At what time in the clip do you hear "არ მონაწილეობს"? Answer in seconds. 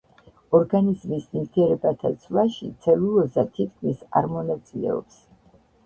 4.23-5.27